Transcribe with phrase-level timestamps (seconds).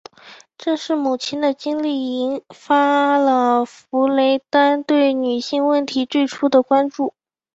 [0.57, 7.13] 正是母亲的经历引发了弗里丹对女性问题最初的关注。